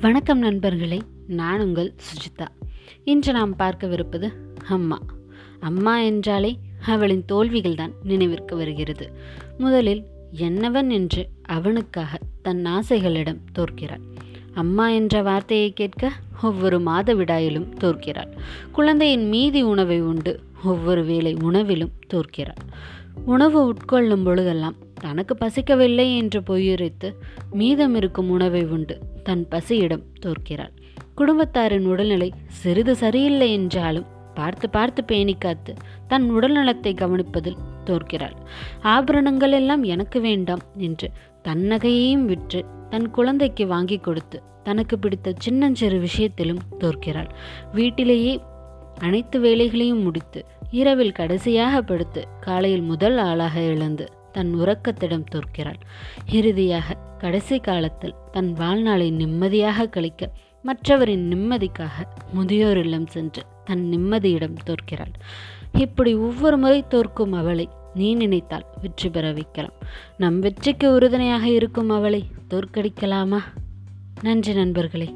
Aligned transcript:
வணக்கம் 0.00 0.38
நண்பர்களே 0.38 1.02
நான் 1.26 1.60
உங்கள் 1.60 1.94
சுஜிதா. 1.96 2.46
இன்று 3.04 3.32
நாம் 3.32 3.56
பார்க்கவிருப்பது 3.56 4.32
அம்மா. 4.68 4.98
அம்மா 5.60 5.98
என்றாலே 5.98 6.58
அவளின் 6.86 7.24
தோல்விகள் 7.24 7.74
தான் 7.74 7.92
நினைவிற்கு 8.02 8.56
வருகிறது. 8.56 9.12
முதலில் 9.58 10.04
என்னவன் 10.32 10.90
என்று 10.90 11.28
அவனுக்காக 11.42 12.18
தன் 12.42 12.64
ஆசைகளிடம் 12.66 13.40
தோற்கிறாள். 13.54 14.00
அம்மா 14.54 14.88
என்ற 14.88 15.22
வார்த்தையை 15.22 15.72
கேட்க 15.72 16.12
ஒவ்வொரு 16.42 16.78
மாதவிடாயிலும் 16.78 17.68
தோற்கிறாள். 17.80 18.32
குழந்தையின் 18.72 19.28
மீதி 19.28 19.62
உணவை 19.62 20.00
உண்டு 20.00 20.40
ஒவ்வொரு 20.64 21.04
வேளை 21.04 21.34
உணவிலும் 21.34 21.92
தோற்கிறாள். 22.14 22.62
உணவு 23.24 23.72
உட்கொள்ளும் 23.72 24.24
பொழுதெல்லாம் 24.24 24.74
தனக்கு 25.00 25.34
பசிக்கவில்லை 25.40 26.06
என்று 26.16 26.40
பொய்யுரைத்து 26.40 27.08
மீதம் 27.50 27.94
இருக்கும் 27.94 28.30
உணவை 28.30 28.62
உண்டு. 28.66 28.94
தன் 29.22 29.44
பசியிடம் 29.48 30.04
தோற்கிறாள். 30.20 30.72
குடும்பத்தாரின் 31.14 31.86
உடல்நிலை 31.86 32.28
சிறிது 32.46 32.94
சரியில்லை 32.96 33.48
என்றாலும் 33.52 34.08
பார்த்து 34.34 34.66
பார்த்து 34.70 35.00
பேணி 35.04 35.34
காத்து 35.38 35.72
தன் 36.06 36.26
உடல்நலத்தை 36.30 36.92
கவனிப்பதில் 36.94 37.62
தோற்கிறாள். 37.84 38.36
ஆபரணங்கள் 38.82 39.52
எல்லாம் 39.52 39.82
எனக்கு 39.84 40.20
வேண்டாம் 40.20 40.62
என்று 40.76 41.08
தன் 41.42 41.64
நகையையும் 41.64 42.24
விற்று 42.24 42.60
தன் 42.90 43.08
குழந்தைக்கு 43.10 43.66
வாங்கி 43.66 43.98
கொடுத்து 43.98 44.38
தனக்கு 44.64 44.98
பிடித்த 44.98 45.32
சின்னஞ்சிறு 45.38 45.98
விஷயத்திலும் 45.98 46.62
தோற்கிறாள். 46.78 47.30
வீட்டிலேயே 47.72 48.34
அனைத்து 48.98 49.40
வேலைகளையும் 49.40 50.02
முடித்து 50.02 50.40
இரவில் 50.70 51.12
கடைசியாக 51.12 51.82
படுத்து 51.82 52.22
காலையில் 52.40 52.82
முதல் 52.82 53.18
ஆளாக 53.18 53.54
எழுந்து 53.62 54.06
தன் 54.32 54.54
உறக்கத்திடம் 54.54 55.24
தோற்கிறாள். 55.34 55.80
இறுதியாக 56.26 56.96
கடைசி 57.18 57.58
காலத்தில் 57.58 58.14
தன் 58.32 58.52
வாழ்நாளை 58.52 59.10
நிம்மதியாக 59.10 59.86
கழிக்க 59.86 60.30
மற்றவரின் 60.62 61.28
நிம்மதிக்காக 61.32 62.06
முதியோர் 62.32 62.78
இல்லம் 62.78 63.06
சென்று 63.06 63.42
தன் 63.64 63.84
நிம்மதியிடம் 63.92 64.56
தோற்கிறாள். 64.66 65.14
இப்படி 65.72 66.14
ஒவ்வொரு 66.14 66.58
முறை 66.58 66.84
தோற்கும் 66.88 67.32
அவளை 67.32 67.68
நீ 67.94 68.14
நினைத்தால் 68.14 68.66
வெற்றி 68.80 69.10
பெற 69.10 69.32
வைக்கலாம். 69.32 69.72
நம் 70.16 70.38
வெற்றிக்கு 70.38 70.92
உறுதுணையாக 70.92 71.48
இருக்கும் 71.48 71.90
அவளை 71.90 72.24
தோற்கடிக்கலாமா? 72.50 73.38
நன்றி 74.22 74.54
நண்பர்களே. 74.54 75.14